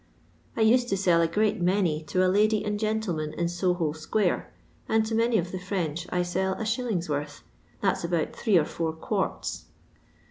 I 0.57 0.61
used 0.61 0.89
to 0.89 0.97
sell 0.97 1.21
a 1.21 1.27
great 1.27 1.61
many 1.61 2.01
to 2.05 2.25
a 2.25 2.27
lady 2.27 2.65
and 2.65 2.79
gentleman 2.79 3.33
in 3.33 3.47
Soho 3.47 3.91
square, 3.91 4.51
and 4.89 5.05
to 5.05 5.13
many 5.13 5.37
of 5.37 5.51
the 5.51 5.59
French 5.59 6.07
I 6.11 6.23
sell 6.23 6.55
l<.'s 6.55 7.07
worth, 7.07 7.43
that's 7.81 8.03
about 8.03 8.35
three 8.35 8.57
or 8.57 8.65
four 8.65 8.93
quarts. 8.93 9.65